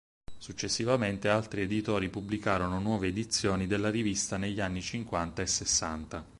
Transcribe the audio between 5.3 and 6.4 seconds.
e sessanta.